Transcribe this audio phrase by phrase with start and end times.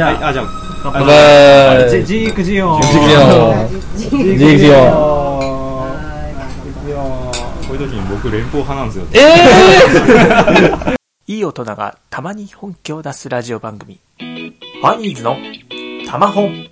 [0.00, 0.46] じゃあ、はいあじゃあ。
[0.82, 3.20] 乾乾杯杯ジジークジオンジークジオ
[3.52, 3.68] ン
[3.98, 4.70] ジークジオンジ
[6.94, 7.28] オン
[7.68, 9.04] こういう時に僕連邦派なんですよ。
[9.12, 14.00] えいい大人がたまに本気を出すラジオ番組。
[14.18, 15.36] ファニーズの
[16.06, 16.46] タマホン。
[16.46, 16.70] ー、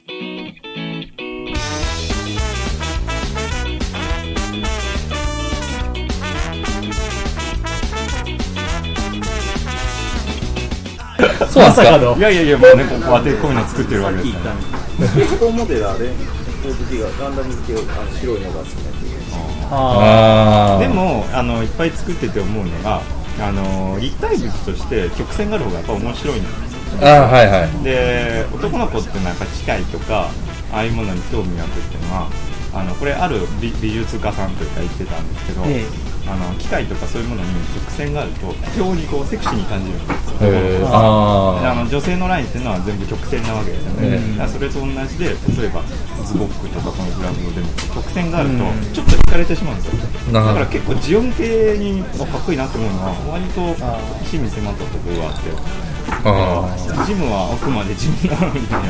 [11.51, 11.99] そうなんですか？
[11.99, 12.17] の。
[12.17, 14.55] いやいやいやもうねここ当てこういうの作ってるわけですから。
[15.41, 15.99] 高モデラー。
[15.99, 16.09] で
[16.69, 19.09] 好きがガンダム好きがあの白いのが好きな人
[19.71, 23.01] あでもあのいっぱい作ってて思うのが
[23.41, 26.59] あの立体物として曲線がある方がやっぱ面白いんですよ。
[27.01, 27.85] あーはいはい。
[27.85, 30.31] で男の子っていうのはやっぱ機械とか
[30.73, 32.29] ああいうものに興味があるっていうのは
[32.75, 35.85] あのこれある美美術家さんというか言ってたんですけど、え
[36.31, 40.37] あの機械とかそういうものに曲線があると非常にこうセクシーに感じるんですよ。
[40.43, 40.79] へー。
[40.79, 44.37] でああの女性のラインっていうのは全部曲線なわけですよね、うん。
[44.37, 45.83] だからそれと同じで例えば
[46.25, 48.93] ズボックとかこのグラムでも曲線があるとうん。
[48.93, 50.33] ちょっと惹かれてしまうんですよ。
[50.33, 53.75] なだから結構ジオン系にあかっこいいなって思うのは割と
[54.29, 55.51] 真に迫ったところがあって。
[55.51, 55.98] あ
[57.07, 58.89] ジムはあくまでジムなのみたいな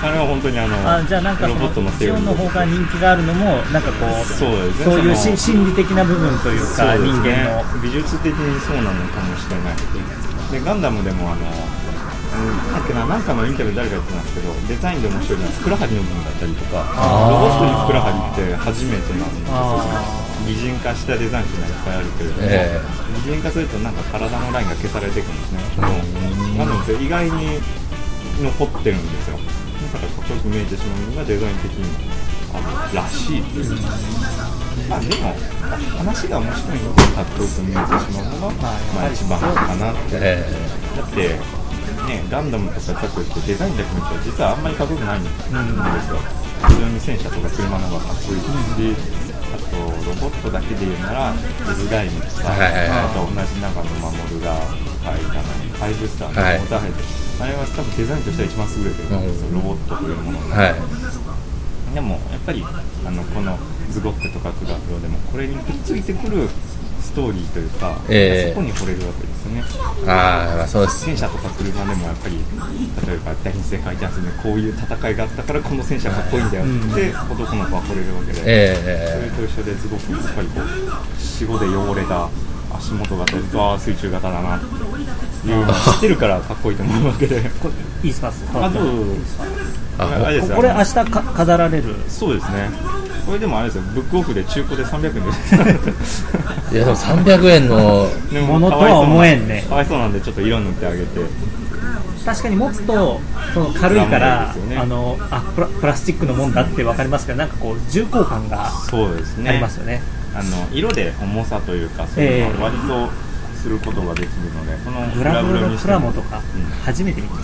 [0.00, 0.58] あれは本当に。
[0.60, 4.84] あのあじゃあなんかそロボットののジオンの方が人気があるのもなんかこうそうですね。
[4.84, 7.24] そういうし心理的な部分というかそうです人間。
[7.24, 7.44] ね
[7.74, 9.76] の美術的にそうなのかもしれない
[10.52, 11.77] でガンダムでもあのうん
[12.38, 16.86] なんだっけななんかのインタビューで誰か言ってたんですけどデザインで面白いのはふくらはぎの部分だったりとか
[17.30, 19.56] ロボットにふくらはぎって初めてなんですよ。
[19.58, 22.80] あ擬人化したデザインっていうのはいっぱいあるけれども、え
[23.26, 25.60] 擬人化するとなんか体のラインが消されていくんですね。
[26.56, 27.60] なので意外に
[28.40, 29.36] 残ってるんですよ。
[29.92, 31.84] だからかっこよく見えてしまうのがデザイン的に
[32.54, 33.76] あるらしいっていう。
[34.88, 35.34] まあでも
[35.98, 38.54] 話が面白いのでかっこよく見えてしまうのが、
[38.94, 40.00] まあ、一番かなって。
[40.12, 40.46] え。
[40.96, 41.67] だって
[42.08, 46.16] ねガンダムとかさっき言ってデザインだけ見たら実はあんまりかっこよくないんですよ、
[46.64, 48.96] 普通に戦車とか車の方がかっこいいし、
[49.52, 51.38] あとロボットだけで言うならイ
[51.76, 53.04] ズダイムとか、はいはいはい。
[53.04, 54.56] あと同じ中の守が
[55.04, 56.58] 書いたのにファイブスターのはい。
[56.58, 61.94] モーターヘッド、あれは多分デザインとしては一番優れてるんですよ、ロボットというものが、はい。
[61.94, 63.58] でもやっぱりあのこの
[63.90, 66.48] ズゴックとかクラフロでもこれにくっついてくる
[67.00, 68.54] ストーリーというか、ええ。
[68.54, 69.62] そこに惚れるわけですよね。
[70.06, 71.04] ああまあそうです。
[71.04, 72.36] 戦車とか車でもやっぱり
[73.06, 82.28] 例えば第二次世界大戦でこういう戦いがあったからこの戦車かっこいいんだよって男の子は惚れるわけで、それえと一緒ですごくやっぱりこう死後で汚れた
[82.76, 84.66] 足元がとるとああ水中型だなって
[85.48, 87.40] いうのを知ってるからかっこいいと思うわけで。
[87.60, 89.16] これいいですかあどう
[90.54, 91.94] これ明日か飾られる。
[92.08, 92.70] そうですね
[93.28, 93.82] これでもあれですよ。
[93.94, 95.20] ブックオフで中古で300円で。
[96.72, 99.66] えいやでも300円のでものとは思えんね。
[99.68, 101.06] かわいそうなんでちょっと色塗ってあげて。
[102.24, 103.20] 確かに持つと
[103.52, 104.78] その軽いから、ね。
[104.78, 109.50] あのあプラプラスチックのもんだって分かりますけどなんかこう重厚感がそうですね。
[109.50, 110.00] ありますよね。
[110.34, 113.10] あの色で重さというかそういうのを割と
[113.58, 116.62] することができるので、このグラブのにしてもプラモとか、うん。
[116.82, 117.34] 初めて見た。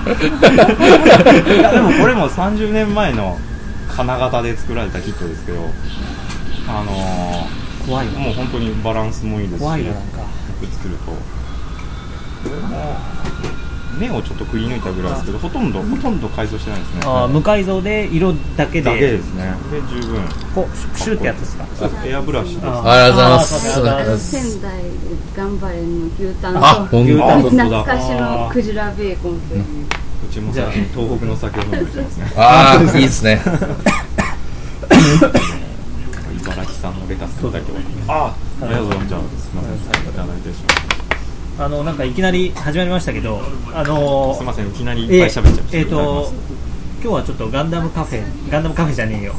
[1.54, 3.38] いやでもこれも30年前の
[3.90, 5.58] 金型で作られたキットですけど
[6.68, 6.92] あの
[7.86, 10.18] 怖いもう本当にバランスもいいですし怖いわなんか。
[10.20, 10.26] よ
[10.60, 11.12] く作ると。
[11.12, 11.16] こ
[12.44, 12.96] れも
[13.98, 17.00] 目をちょっとくり抜いたぐらいですけどほとんどほとんど改造してないですね。
[17.04, 18.82] あー無改造で色だけで。
[18.82, 19.52] だけですね。
[19.70, 20.22] で十分。
[20.54, 21.66] こうプシュってやつですか？
[22.06, 22.66] エアブラシです。
[22.66, 24.30] あありがとうございまあす。
[24.30, 24.84] 仙台
[25.36, 27.36] 頑張れの牛タンあとあ本当だ。
[27.40, 29.64] 懐かしのクジラベーコンというう
[30.30, 32.32] ちも最近東北の酒を飲んでますね。
[32.36, 33.40] ああいいですね。
[36.40, 39.08] 茨城産のレタスだけはあありがとうございます。
[39.08, 40.54] じゃあすみませんいただいてし
[41.58, 43.40] まあのなんかいきなり始まりましたけど
[43.74, 46.32] あのうすみませんいきなりいっぱい喋っちゃいましたえーえーと
[47.02, 49.34] 今日はちょっとガンダムカフェガンダムカフェじゃねえよ。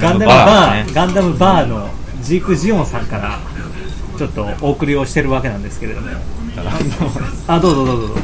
[0.00, 1.88] ガンダムババー、ーねガンダムバーの
[2.22, 3.38] ジークジオンさんから
[4.18, 6.08] ちょっとお送りをしてるわけなんですけれども。
[7.48, 8.22] あどうぞどうぞどうぞ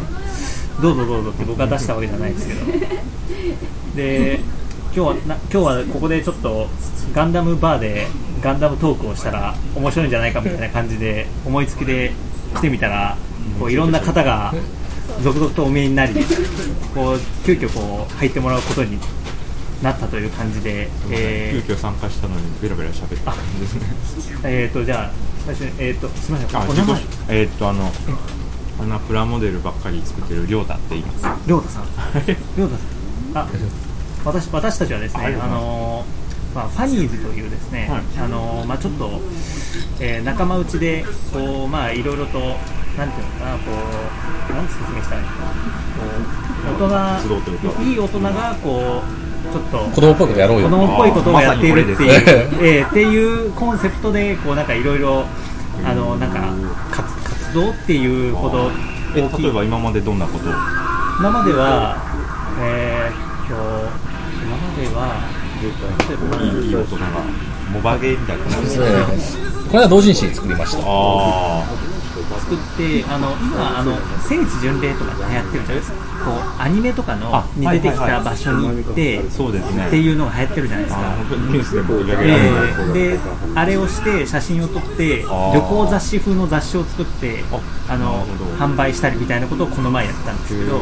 [0.81, 2.61] どうぞどうぞって僕が出したわけじゃないですけど。
[3.97, 4.41] で
[4.95, 6.69] 今日はな今日はここでちょっと
[7.13, 8.07] ガンダムバーで
[8.43, 12.13] ガンダムトークをしたら面白いんじゃないかみたいな感じで思いつきで
[12.57, 13.17] 来てみたら
[13.59, 14.53] こういろんな方が
[15.23, 16.15] 続々とお見えになり
[16.95, 18.99] こう急遽こう入ってもらうことに
[19.83, 23.87] なったという感じで、え急遽参加したのにベラベラ喋ってたんですね。
[23.87, 25.11] ーえーとじゃあ
[25.47, 27.01] 最初にえーとすみませんお名前。
[27.29, 27.91] えーっとあの
[28.81, 31.27] あんなプラモデルばっかり作ってる亮太って言います。
[31.47, 31.85] りょうたさん。
[32.27, 33.45] りょうたさん。
[33.45, 33.49] あ
[34.25, 38.03] 私私たちはですね、あのーまあ、ファニーズというですね、はい。
[38.25, 39.21] あのーまあ、ちょっと、
[40.01, 43.71] えー仲間内でこう、まあ、いろいろとなんていうのかなこ
[44.51, 47.21] うなんて説明したらいいのかな。
[47.21, 47.45] こう大
[47.77, 49.03] 人いい大人がこ
[49.49, 50.69] うちょっと子供っぽいことやろうよ。
[50.69, 55.25] 子供っぽいことをやっているっていう、まさにこれですええっていうコンセプトでこうなんかいろいろ
[55.85, 56.50] あのなんか
[57.53, 58.71] 動っていうほど
[59.17, 59.43] え大きい。
[59.45, 60.53] 例えば今までどんなことを？
[61.21, 61.97] 今までは
[62.61, 63.15] えー
[63.45, 63.55] っと
[64.43, 65.21] 今までは
[65.61, 65.69] 例
[66.15, 67.05] えばいいいい大人が
[67.73, 68.79] モバゲーみたいな感じ。
[69.71, 70.79] これは同人誌作りました。
[70.85, 71.63] あ
[72.41, 73.97] 作ってあの今あの
[74.27, 76.11] 聖地巡礼とか流行ってるじゃないですか。
[76.21, 79.87] こうアニメとかのあに出てきた場所に行ってあそうですね。
[79.87, 81.15] っていうのが流行ってるじゃないですか。
[81.21, 83.19] ニュースでも取り上げえられるーで
[83.55, 88.27] あれをして写真を撮って旅行雑誌風の雑誌を作ってああの
[88.59, 90.79] 販売したりみたいなことをこの前やったんですけど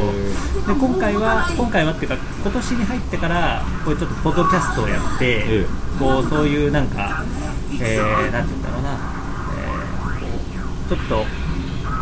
[0.73, 5.65] で今回は今回はっていうか今年に入ってからこういうちょっとポッドキャストをやって、ええ。
[5.99, 7.23] こうそういうなんか、
[7.81, 8.97] えー、なんていうんだろうな、
[9.53, 11.25] えー、ちょっと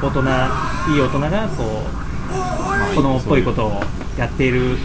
[0.01, 0.21] 大人
[0.93, 1.63] いい大人がこ
[2.91, 3.81] う子供っぽいことを
[4.17, 4.77] やっている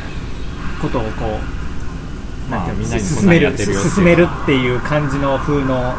[0.80, 5.94] ことをこう進める進めるっていう感じの風の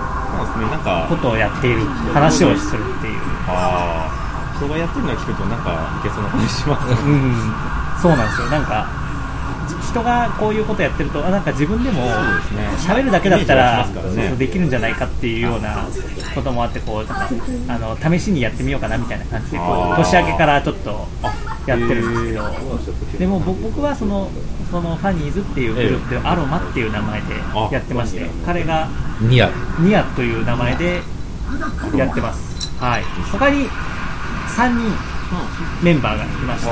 [1.10, 1.86] ことをやっている。
[2.13, 6.88] 話をするっていう、ああ人がやってるのを聞くとなんかいけそうな感じします。
[6.89, 8.48] ねうん、そうなんですよ。
[8.48, 9.02] なんかじ
[9.81, 12.01] 人がこういうことやってるとあなんか自分でも
[12.77, 13.88] 喋るだけだったら
[14.38, 15.88] できるんじゃないかっていうような
[16.36, 17.30] こともあってこうなんか
[17.68, 21.07] あの試しにやってみようかなみたいな感じで年明けからちょっと
[21.65, 22.50] やってるんですけど。
[22.50, 24.30] へでも僕僕はその
[24.69, 27.36] そのファニーズっていうグループでアロマっていう名前で
[27.71, 28.89] やってまして彼が
[29.21, 29.51] ニア。
[29.80, 31.01] ニアという名前で
[31.95, 32.74] やってます。
[32.80, 33.04] はい。
[33.31, 33.69] 他に
[34.48, 35.13] 3人
[35.83, 36.71] メンバーがいまして、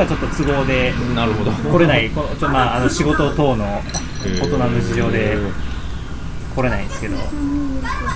[0.00, 1.50] はちょっと都合でなるほど。
[1.52, 3.64] 来れない、このちょまああの仕事等の
[4.24, 5.36] 大人の事情で
[6.54, 7.26] 来れないんですけど、じゃ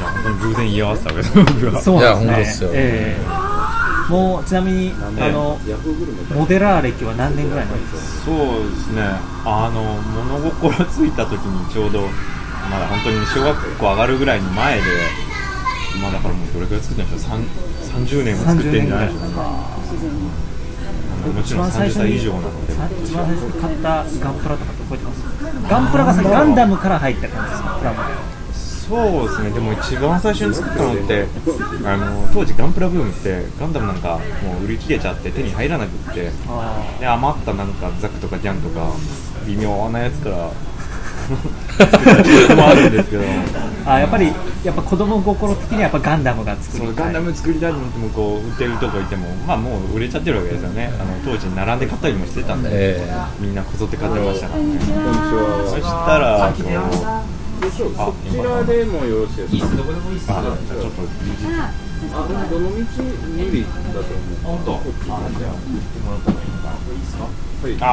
[0.09, 1.81] あ本当に偶然居合わせたわけです僕は。
[1.81, 2.71] そうなんいや本当でですすよ。
[2.75, 3.51] ええ。
[4.11, 5.59] もうちなみにあの
[6.35, 8.27] モデラー歴は何年ぐらいなんですか？
[8.27, 8.37] そう
[8.69, 9.03] ですね。
[9.45, 9.83] あの
[10.35, 12.01] 物心ついた時にちょうど
[12.71, 14.83] まだ本当に小学校上がるぐらいの前で
[16.03, 17.45] まあだからもうどれくらい作ってるんでしょう？3
[18.07, 19.41] 30年も作ってるんじゃないでしょうか
[21.29, 25.23] もちろん30歳以上なのでさ一番最初に買ったガンプラとかって覚えてます？
[25.71, 27.77] ガンプラがさガンダムから入った感じですか？
[27.79, 28.19] プラモデル。
[28.55, 29.51] そうですね。
[29.51, 31.27] でも一番最初に作ったのって
[31.85, 38.93] あの当時ガンプラブームってガンダムなんかもう売り切れちゃって手に入らなくってあで余ったなんかザクとかジャンとか
[39.47, 40.51] 微妙なやつから
[41.31, 41.37] も
[42.69, 43.23] あるんですけど
[43.87, 44.27] あやっぱり
[44.65, 46.97] やっぱ子供心的にはやっぱガンダムが作そりたい。
[46.97, 50.93] のガンダム作りたいと思ってもこう売ってるとこいてもまあもう売れちゃってるわけですよね。
[51.01, 53.01] あの当時並んで買ったりもしてたんで、え
[53.39, 54.69] みんなこぞって買ってましたからね。
[54.69, 55.67] こんにちは。
[55.71, 56.59] そしたらこ
[57.67, 57.91] うそ
[58.31, 59.57] ちらでもよろしいです
[60.27, 60.39] か？
[60.39, 61.03] あじゃあちょっと
[62.13, 62.81] あでもどの道無
[63.51, 64.09] 理だと思
[64.57, 64.81] う本当あ
[65.39, 65.51] じゃあ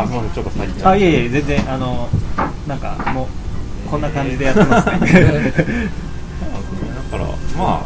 [0.01, 2.07] あすみませんちょっと先あいえいえ全然あの
[2.67, 5.51] なんかもうこんな感じでやってますね。
[7.11, 7.25] だから
[7.57, 7.83] まあ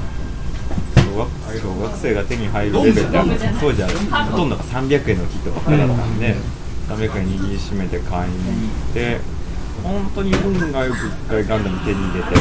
[1.61, 3.89] 小学生が手に入るレベルであの当時は
[4.31, 6.35] ほとんどが300円のキットばっかりだったんで、
[6.87, 8.37] 300円握りしめて買いに
[8.69, 9.19] 行って
[9.83, 12.35] 本当に運がよく一回ガンダム手に入れて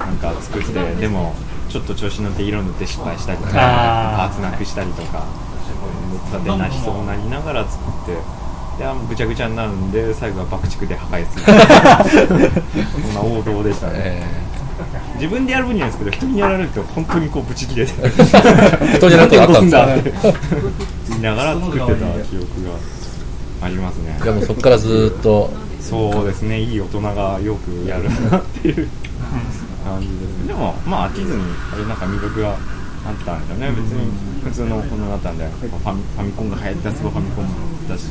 [0.00, 1.34] なんか作ってでも
[1.68, 5.26] ちょっと調子乗って色塗って失敗したりとかパーツなくしたりとか
[6.10, 8.45] 塗ったてなしそうになりながら作って。
[8.78, 11.44] であぐちゃぐちゃになるんで最後は爆竹で破壊する。
[12.92, 14.24] そんな王道でしたね、え
[15.14, 17.92] 自分でやる分にはですけど人にやられると本当にこうブチ切れて。
[17.92, 20.12] ー、当時なんとあったんだって
[21.08, 21.86] 言いながら作ってた
[22.24, 22.72] 記憶が
[23.62, 24.18] ありますね。
[24.22, 25.50] いやもうそこからずーっと。
[25.80, 26.60] そうですね。
[26.60, 28.88] いい大人がよくやるなっていう。
[29.86, 31.42] 感じですでもまあ飽きずに
[31.72, 33.70] あれなんか魅力があったんですよね。
[33.70, 34.10] 別に
[34.42, 38.04] 普通の大人だったんでファミファミコンが流行ったスーパーファミコンだし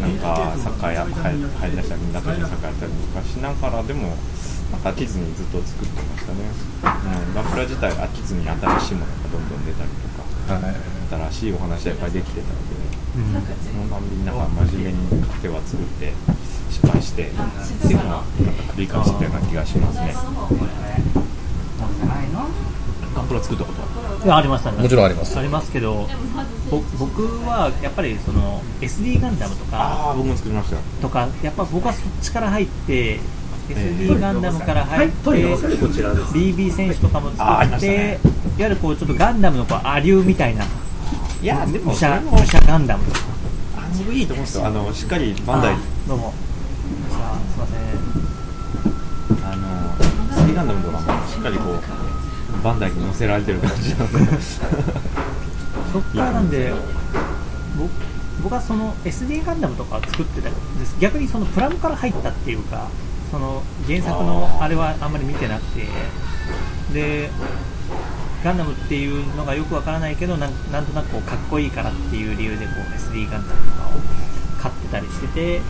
[0.00, 4.16] なんかサッカーや入入りだしたらみんなと一緒にサッカーやったりとかしながらでも
[4.72, 6.50] なんか飽きずにずっと作ってましたね、
[7.28, 10.24] うん、ガンプラ自体飽きずに新しいものがどんどん出たりとか
[11.30, 12.74] 新しいお話がいっぱいできてたので、
[13.62, 16.12] そのたんびになんか真面目にカフェは作って
[16.70, 20.14] 失敗してっていうのはなんか繰り返してたような気がしますね
[23.14, 23.88] ガンプラ作ったことは？
[24.24, 24.82] いやありましたね。
[24.82, 25.38] もちろんあります。
[25.38, 26.08] ありますけど
[26.70, 30.82] ぼ僕はやっぱりその SD ガンダムとかああ僕も作りましたよ。
[31.00, 33.20] とかやっぱ僕はそっちから入って
[33.68, 35.32] SD ガンダムから入って、こ
[35.88, 36.34] ちらです。
[36.34, 37.42] BB 選手とかも作
[37.76, 38.20] って、ね。
[38.58, 40.64] いわゆるこうちょっとガンダムのこうアリューみたいな
[41.42, 43.04] いやでも武者武者ガンダム。
[43.06, 43.20] とか
[43.78, 44.66] あ僕いいと思うんですよ。
[44.66, 45.74] あのしっかりバンダイ。
[45.74, 45.78] あ
[46.08, 46.32] どうも。
[47.10, 47.18] すい
[47.58, 47.80] ません。
[49.46, 49.94] あの
[50.34, 51.80] スリーガンダムとかもしっかりこう
[52.64, 54.18] バンダイに乗せられてる感じなんで
[55.92, 56.72] そっからなんで
[57.76, 57.90] 僕
[58.42, 60.96] 僕はその SD ガンダムとかを作ってたんです。
[60.98, 62.88] 逆にそのプラムから入ったっていうか
[63.30, 65.86] その原作のあれはあんまり見てなくて。
[66.92, 67.30] で
[68.44, 73.90] ガンダムっていうのがよくわからないけどなんなんとなくこうかっこいいからっていう理由でこう SD ガンダムとかを
[74.60, 75.60] 買ってたりしてて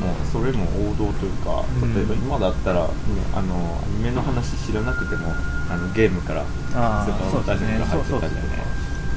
[0.00, 1.94] もうそれも王道というか、うん。
[1.94, 2.94] 例えば今だったら、ね、
[3.34, 5.28] あのアニメの話知らなくても
[5.68, 8.40] あのゲームからスーパーファンタジーが入ってたりね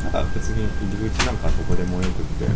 [0.04, 2.48] なんか別に入り口なんかどこでもよくって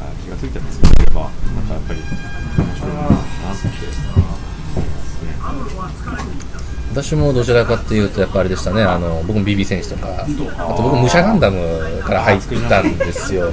[0.00, 5.05] あ気がついたら作ってればなんかやっぱり面白いなって
[6.92, 8.82] 私もどちらかっていうとやっぱあれでしたね。
[8.82, 13.52] あの僕も BB 戦士とかあと僕武者ガンダムから入ったんですよ。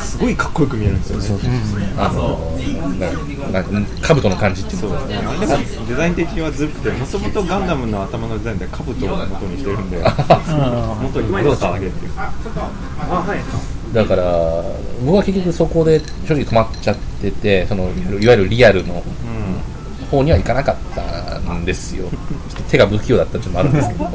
[0.00, 1.50] すごいかっこよく見えるんですよね。
[1.98, 2.58] あの
[3.52, 5.14] ななんか兜の感じっていうのそうで
[5.66, 10.02] すねデザイン的にはずっともともとガンダムの頭のデザインで兜を元にしてるんで
[11.02, 12.12] 元に戻しただけっていう
[13.94, 14.22] だから
[15.04, 17.90] 僕は結局そこで正直止まっちゃっててその
[18.20, 19.02] いわゆるリアルの
[20.10, 22.08] 方には行かなかったんですよ。
[22.08, 22.18] ちょ
[22.60, 24.04] っと手が不器用だったっていうのもあるんですけど。
[24.04, 24.10] ま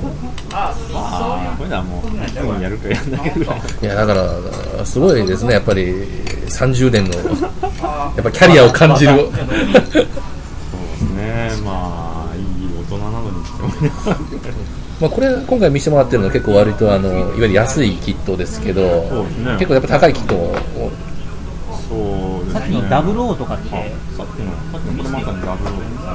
[0.53, 5.91] あこういうのはもういやるかやんないかぐらいいやだからすごいですねやっぱり
[6.45, 7.21] 30年のや
[8.19, 9.13] っぱキャリアを感じる。
[9.15, 12.43] そうですねまあいい
[12.81, 14.17] 大人なのにって思いながら。
[15.01, 19.53] まあこれ今回見せてもらってるのは結構割とあのいわゆる安いキットですけどね。
[19.53, 20.55] 結構やっぱ高いキットを
[21.89, 22.59] そうですね。
[22.59, 26.07] さっきのダブルオーとかってさっきのこれまさにダブルオーですね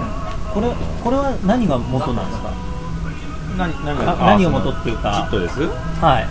[0.54, 0.68] これ
[1.04, 2.50] これは何が元なんですか？
[3.58, 5.28] 何何あ何を元っていうか？
[5.30, 5.66] キットです？
[6.00, 6.26] はい。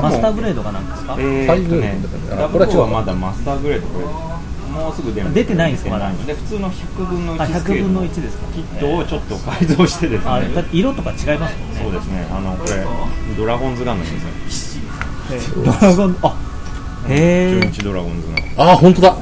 [0.00, 1.16] マスターグレードがなんですか？
[1.18, 5.90] えファイブーとねあダこれは違うブルオーはまだマスターグレードこれもうすぐ出る出てないんですか？
[5.90, 8.46] 出てないので普通の100分のあ1スケ100分のールの1ですか？
[8.52, 10.30] キットをちょっと改造してですね。
[10.30, 11.80] あだって色とか違いますもんね。
[11.82, 12.26] そうですね。
[12.30, 12.86] あのこれ
[13.36, 14.76] ドラゴンズガンダムです。
[14.76, 14.82] ね
[15.32, 15.64] えー。
[15.64, 16.36] ドラゴンあ
[17.08, 18.36] へえ中日ドラゴンズの。
[18.56, 19.16] ああ本当だ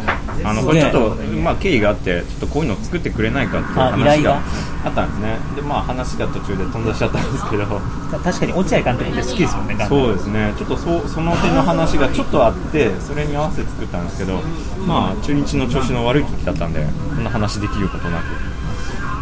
[0.47, 4.41] あのこれちょっと、まあ、経緯があってちょっとこういうのを作ってくれないかっていう話が
[4.85, 5.39] あったんですね。
[5.57, 7.67] でまあ話が途中で飛んだしちゃったんですけど。
[8.23, 10.55] 確かに落合監督って好きですもんねそうですね。
[10.57, 14.41] ちょっとそその点の話がちょっとあってそれに合わせて作ったんですけど
[14.87, 18.25] まあ中日の調子の悪い時だったんでこんな話できることなく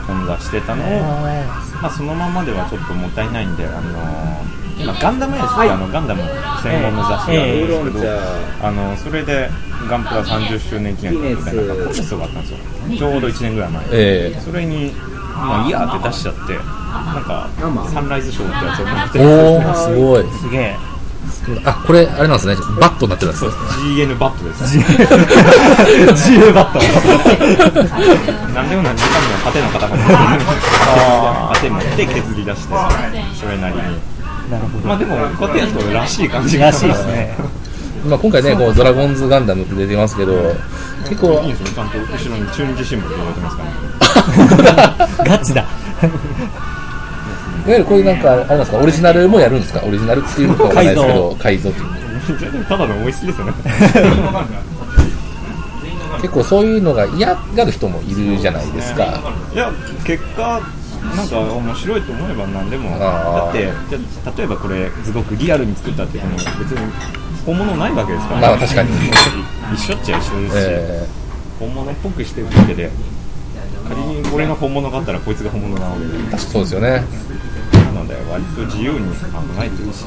[0.06, 1.00] 飛んだしてたのを、
[1.80, 6.22] まあ、そのままではちょっともったいないんで、あのー今ガンダムエースってあのガンダム
[6.62, 7.52] 専門の雑誌がある
[7.82, 9.48] んですけど、あのそれで
[9.88, 12.58] ガンプラ30周年記念みたいなコンテストがあったんですよ。
[12.98, 13.84] ちょうど1年ぐらい前。
[13.84, 14.40] にええ。
[14.40, 14.92] それに
[15.34, 17.48] まあいいやって出しちゃってなんか
[17.88, 20.24] サンライズショーってやつを持っておおすごい。
[20.40, 20.76] すげえ。
[21.64, 22.56] あこれあれなんですね。
[22.80, 23.50] バットになってるんですね
[23.96, 24.78] GN バットです。
[26.30, 26.78] GA バット。
[28.54, 29.80] なんでもない時間の盾の塊
[31.54, 32.74] 盾持って削り出して
[33.40, 34.13] それなりに
[34.58, 34.88] なるほど。
[34.88, 36.66] まあでもこうやってやるとらしい感じが。
[36.66, 37.34] らしいですね。
[38.08, 40.34] まあ今回ねこうドラゴンズガンダムって出てますけど
[41.08, 41.40] 結構。
[41.42, 45.12] いいんですよちゃんと後ろに中日新聞って言われてますからね。
[45.30, 45.62] ガチだ。
[45.62, 45.68] いわ
[47.72, 48.76] ゆるこういうなんかあれなんですか？
[48.78, 49.80] オリジナルもやるんですか？
[49.84, 51.70] オリジナルっていうのかわかんないですけど 改造。
[51.70, 51.82] ってい
[52.60, 53.52] うただの思いつきですよね。
[56.20, 59.20] 結構そういうのが嫌がる人もいるじゃないですか。
[59.54, 59.70] いや
[60.04, 60.60] 結果
[61.16, 62.90] なんか面白いと思えば何でも。
[62.98, 66.92] だってじゃ例えばこれすごくリアルに作ったってこの別に
[67.44, 68.90] 本物ないわけですから、まあ確かに。
[69.74, 71.06] 一緒っちゃ一緒ですし、え
[71.60, 72.90] 本物っぽくしてるだけで。
[73.88, 76.06] 仮にこれが本物があったらこいつが本物なわけで。
[76.06, 76.88] ー、確かそうですよね。
[76.90, 77.02] な
[78.04, 80.04] ので割と自由に考えてるし。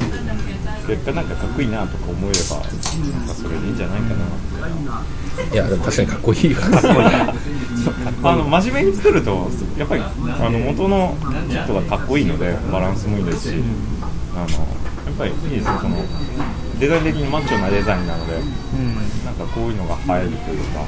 [0.87, 6.61] 結果なんかかっこいいなとか思えればなんかそれでいいんじゃないかないやでも確かにかっこいいわ。
[8.23, 11.17] あの真面目に作るとやっぱりあの元の
[11.49, 13.55] キットがかっこいいのでバランスもいいですし。
[14.33, 15.97] あのやっぱりいいですねその
[16.79, 18.33] デザイン的にマッチョなデザインなので。
[19.25, 20.85] なんかこういうのが映えるというか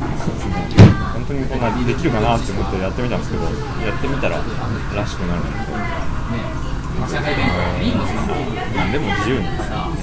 [0.00, 3.50] 本当にこんなできるかなって思ってやってみたんですけどや
[3.96, 5.58] ってみたららしくなるので、
[8.74, 9.52] うん、でも自由にや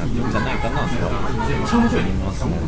[0.05, 1.60] っていいんじゃないかなとは思い
[2.19, 2.62] ますね。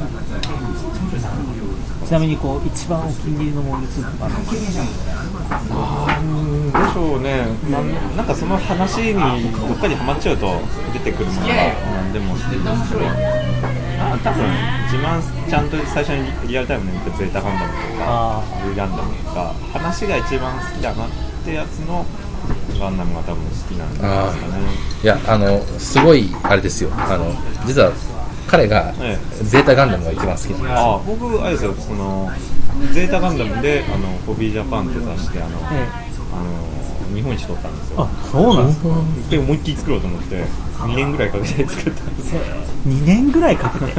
[2.05, 4.83] ちなみにこう一番お気に入りのモビルスーツとかあるんですか
[6.73, 7.83] でしょうね、まあ、
[8.17, 10.59] なんかその話にどっかにはまっちゃうと
[10.91, 13.05] 出てくるものが何でも好きですけど、
[14.13, 14.45] まあ、多分
[14.91, 21.09] 自慢ちゃんと最初にリアルタイムで見たゼータガンダムとかあ V ガンダムとか話が一番好きだなっ
[21.43, 22.05] てやつの
[22.79, 24.63] ガンダムが多分好きなんじゃないですかね。
[25.03, 26.91] いやあのすごいあれですよ。
[26.93, 27.33] あの
[27.65, 27.91] 実は
[28.45, 31.73] 彼がえゼータガンダムが一番好きなんですあ僕あれですよ。
[31.73, 32.31] その
[32.91, 35.87] ゼータガンダムであのホビージャパンって出してあの、え。
[36.33, 36.72] あの
[37.13, 38.03] 日本一取ったんですよ。
[38.03, 38.89] あそうなんですか？
[39.29, 42.41] で思いっきり作ろうと思って2年ぐらいかけて作ったんですよ。
[42.87, 43.93] 2年ぐらいかけて？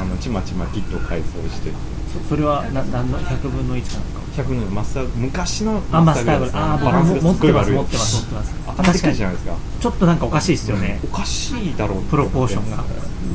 [0.00, 1.72] あのちまちまキットを改装して。
[2.08, 9.56] そそれはな何の100分の1かなんか？100のマスター昔のあマスターググラあバランスがす持っごい悪い持ってます持ってます頭でかいじゃないですか。
[9.80, 12.84] ちょっとなんかおかしいですよね、おかしいだろうプロポーションが。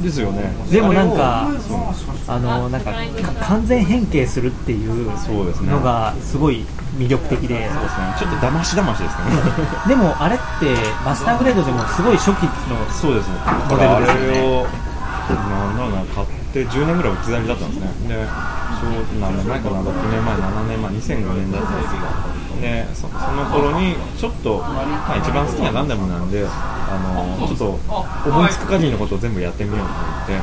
[0.02, 0.52] ですよね。
[0.72, 1.52] でもなんか
[2.28, 2.98] あのなんかか
[3.42, 5.70] 完全変形するっていうそうですね。
[5.70, 6.66] のがすごい
[6.98, 7.70] 魅力的で。
[7.70, 8.16] そうですね。
[8.20, 9.32] ちょっと騙し騙しですかね。
[9.88, 12.52] でもあれってマスターグレードでもすごい初期の
[12.90, 13.30] そうです
[13.70, 14.30] モデルですよね。
[14.30, 14.68] あれを
[15.30, 17.88] なんだろうな買って10年ぐらい置き去りだったんですね。
[18.08, 18.28] で
[19.20, 21.94] 何年前かな6年前7年前2005年だったんです
[22.62, 27.80] でそその頃にちょっと、まあ、一番好きなガンダムなんであのちょっと
[28.30, 30.38] 思いつく限りのことを全部やってみようと思って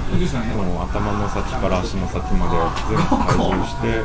[0.57, 2.57] もう頭の先から足の先まで
[2.89, 4.03] 全部体重して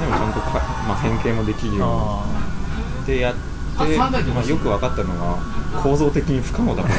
[0.00, 0.50] でもちゃんとか、
[0.88, 5.38] まあ、変形もできるようにあでやって、まあ、よく分かったのが
[5.82, 6.94] 構造的に不可能だから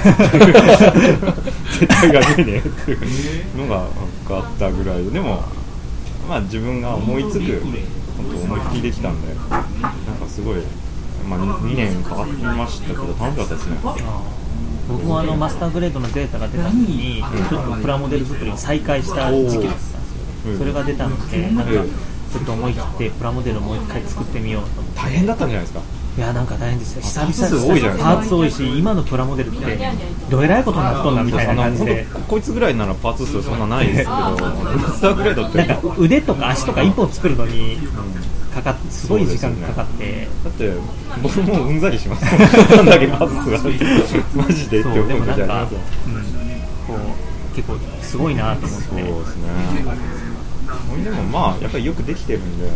[1.79, 2.93] 絶対が出ねえってい
[3.53, 3.85] うのが
[4.25, 5.03] 分かったぐらい。
[5.05, 5.43] ででも
[6.27, 7.59] まあ自分が思いつく
[8.17, 9.63] 本当思いっきりできたんでなん
[10.17, 10.61] かすごい、
[11.27, 13.77] まあ、2年かかりましたけど楽しかったですね。
[13.77, 14.41] ー。
[14.87, 19.95] 僕もあのマスターグレードのゼータが出た時にちょっとプラモデル作りを再開した時期だったんです
[20.45, 20.51] うん。
[20.53, 21.71] よそれが出たのでなんか
[22.31, 25.81] ちょっと思い切ってプラモデルをもう一回作ってみようと大変だったんじゃないですか？
[26.17, 27.01] いやなんか大変ですよ。
[27.01, 28.15] 久々パーツ数多いじゃないですか。
[28.15, 29.77] パーツ多いし今のプラモデルって
[30.29, 32.05] どえらいことになっとんだみたいな感じで。
[32.27, 34.11] こいつぐらいならパーツ数そんなないですけど。
[34.11, 34.35] マ
[34.93, 37.77] スターグレードってなんか腕とか足とか一本作るのに
[38.53, 40.73] かかっすごい時間かかって、だって
[41.23, 42.25] 僕もううんざりします。
[42.75, 45.79] こんだけパーツ数がマジでって思うでもなんか時ありますよ、
[46.89, 47.01] うん、こ
[47.53, 48.87] う結構すごいなと思って。
[48.87, 50.30] そうですね
[51.03, 52.69] でもまあやっぱりよくできてるんで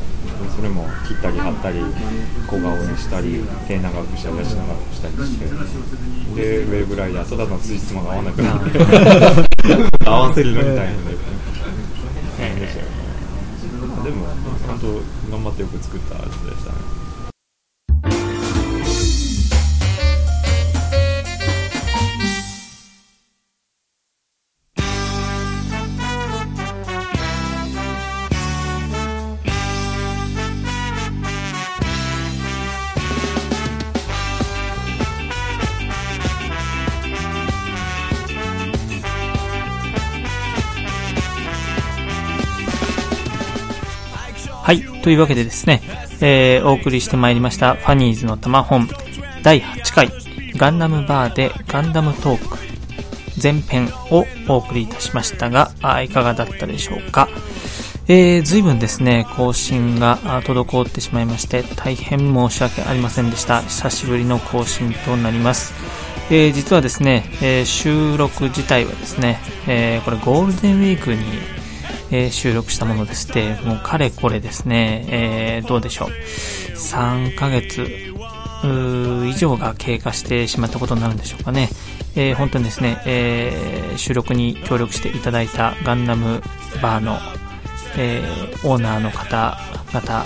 [0.55, 1.79] それも切ったり貼ったり
[2.47, 8.79] 小顔にしたり手長くしたり足長くしたりしてでウェーブライダーとだのつじつまが合わなくなって
[10.05, 11.15] 合わせるのに大変で
[12.38, 12.91] 大変でしたよね。
[14.03, 14.27] でも
[14.67, 17.05] 本当頑張ってよく作ったやつでしたね。
[45.06, 45.84] というわけでですね、
[46.20, 48.89] えー、お送りしてまいりました、ファニーズの玉本、
[49.44, 50.10] 第8回、
[50.58, 52.58] ガンダムバーでガンダムトーク、
[53.39, 57.30] 前編をお送りいたしましたが、あいかがだったでしょうか。
[58.08, 63.62] えー、随分ですね、更新が滞ってしまいまして、大変申し訳ありませんでした。
[63.62, 65.76] 久しぶりの更新となります。
[66.32, 71.26] えー、実はですね、えー収録自体はですね、えーこれゴールデンウィークに
[72.12, 76.10] えー収録したものでして、もうかれこれですね、えーどうでしょう。
[76.10, 77.88] 3ヶ月
[79.28, 81.70] 以上が経過してしまったことになるんでしょうかね。
[82.15, 86.41] えー本当にですね、えー収録に協力していただいたガンダム
[86.82, 87.18] バーの、
[87.98, 90.26] えーオーナーの方々、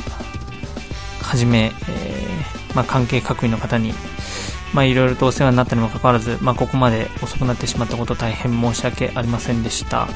[1.22, 2.30] はじめ、え
[2.76, 3.94] まあ、関係各位の方に、
[4.74, 10.08] まあ、いろいろとお世話になったにもかかわらず、まあ、ここまで遅くなってしまったこと大変申し訳ありませんでした。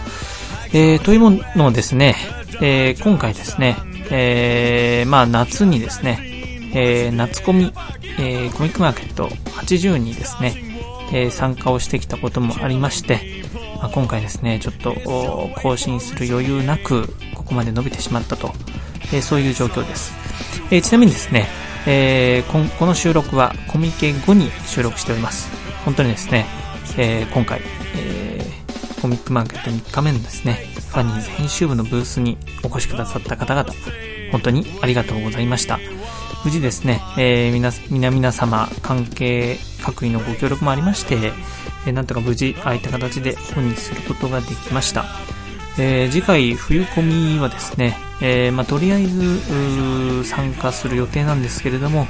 [0.73, 2.15] えー、というものをですね、
[2.61, 3.77] えー今回ですね、
[4.11, 6.19] えーまあ夏にですね、
[6.73, 7.71] えー夏コミ、
[8.19, 10.53] えーコミックマーケット80にですね、
[11.13, 13.43] えー参加をしてきたこともありまして、
[13.77, 14.95] まあ、今回ですね、ちょっと
[15.61, 18.51] 更新する余裕なく、ここまで伸びてしまったと、
[19.13, 20.13] えーそういう状況です。
[20.71, 21.47] えーちなみにですね、
[21.85, 25.51] えーここの収録はコミケ後に収録しております。
[25.85, 26.45] 本当にですね、
[26.97, 27.61] えー今回、
[27.95, 28.22] えー
[29.03, 33.73] コミックマーケット3日目のですね、ファニーズ編集部のブースにお越しくださった方々、
[34.31, 35.77] 本当にありがとうございました。
[36.45, 41.33] 無事ですね、えー、皆、皆々様、関係各位のご協力もありまして、
[41.85, 45.03] えーなんとか無事、ああいった形で本にすることができました。
[45.77, 52.07] えー次回、冬コミはですね、えーまあ、とりあえず参加する予定なんですけれども、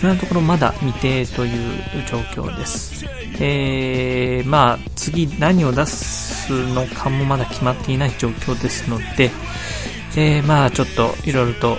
[0.00, 3.04] 今のところまだ未定という状況です。
[3.40, 9.30] えーまあ、次何を出すのかもまだ決まっていない状況ですので、
[10.16, 11.78] えーまあ、ちょっといろいろと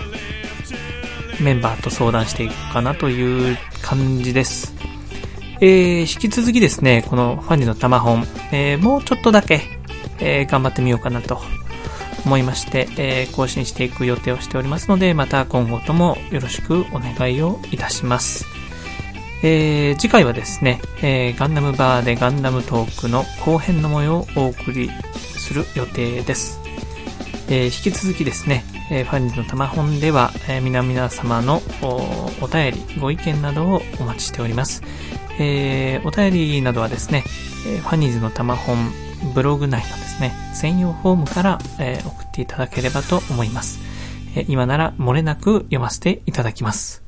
[1.39, 4.73] メンバーと相談していくかなという感じです。
[5.61, 9.61] えー引き続きですね、このファニーの玉本、えーもうちょっとだけ、
[10.21, 11.41] えー頑張ってみようかなと
[12.25, 18.45] 思いまして、えー更新していく予定をしておりますので、また今後ともよろしくお願いをいたします。
[19.43, 24.89] えー次回はですね、えーガンダムバーでガンダムトークの後編の模様をお送り
[25.37, 26.61] する予定です。
[27.49, 34.81] え引き続きですね、えファニーズの玉本では、え皆々様のお便り、ご意見などをお待ちしております。
[35.37, 37.25] えお便りなどはですね、
[37.67, 38.77] えファニーズの玉本
[39.33, 43.79] ブログ内のですね、専用フォームから、えー送っていただければと思います。
[44.35, 47.03] えー今なら漏れなく読ませていただきます。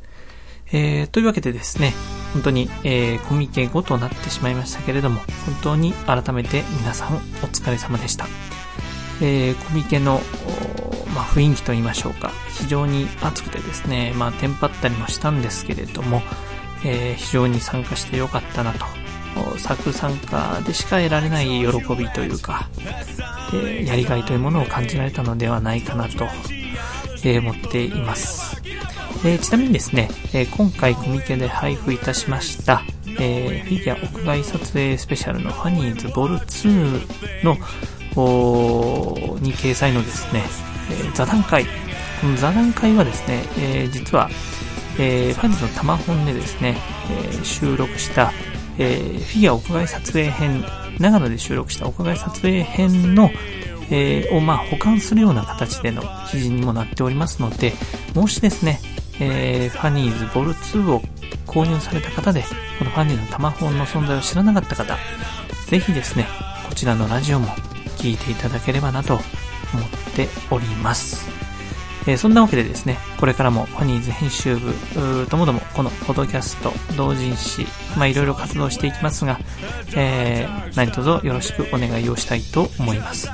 [0.72, 1.94] えーというわけでですね、
[2.34, 8.28] 本当に、えコミケ後となってしまいましたけれども、本当に改めて皆さんお疲れ様でした。
[9.22, 10.22] えコミケの、
[11.14, 16.24] まあ、雰囲気と言いましょうか、非常に熱くてですね、まあ、テンパったりもしたんですけれども、
[16.84, 18.86] え非常に参加してよかったなと、
[19.58, 21.66] 作参加でしか得られない喜
[21.96, 22.70] びというか、
[23.54, 26.26] えーやりがいというものを感じられたのではないかなと、
[27.24, 28.62] えー思っています。
[29.26, 32.84] えーちなみにですね、え今回コミケで配布いたしました、
[33.20, 37.54] えフィギュア屋外撮影スペシャルのファニーズボル2の
[39.40, 40.44] に掲載のですね、
[40.92, 41.66] え座談会。
[42.22, 44.30] この座談会はですね、え実は、
[45.00, 46.78] えファニーズの玉本でですね、
[47.10, 48.32] え収録した、
[48.78, 50.64] えーフィギュア屋外撮影編、
[51.00, 53.32] 長野で収録した屋外撮影編の、
[53.90, 57.74] えーをまあ保管するような形での記事にもなっておりますので、
[58.16, 58.80] もしですね、
[59.20, 61.02] えーファニーズボル2を
[61.46, 62.44] 購入された方で、
[62.80, 64.98] このファニーズの玉本の存在を知らなかった方、
[65.68, 66.28] ぜひですね、
[66.68, 67.48] こちらのラジオも
[67.98, 69.24] 聞いていただければなと思っ
[70.16, 71.43] ております。
[72.06, 74.74] えーそんなわけでですね、これからもファニーズ編集部
[75.30, 77.66] ともども、このポドキャスト、同人誌、
[77.98, 79.40] まあいろいろ活動していきますが、
[79.96, 83.30] えー何卒よろしくお願いをしたいと思います。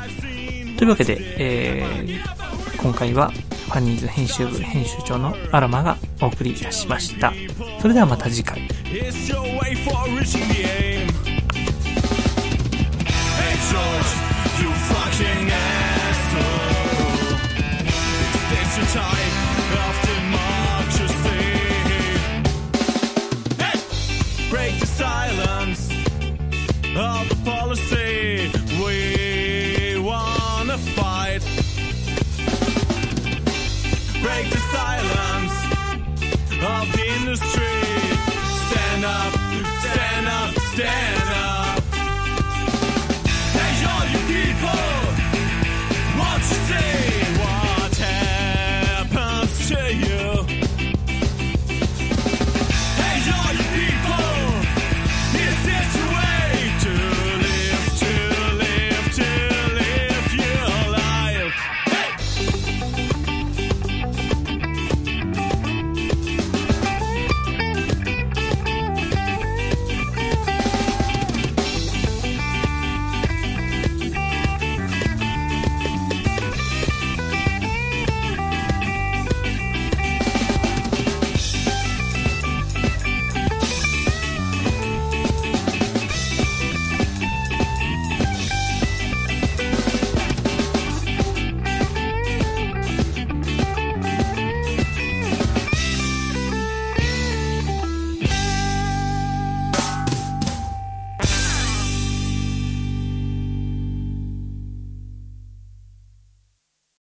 [0.78, 2.40] というわけで、えー
[2.82, 7.34] 今回はファニーズ編集部編集長のアロマがお送りいたしました。
[7.82, 8.62] それではまた次回。
[8.86, 9.30] It's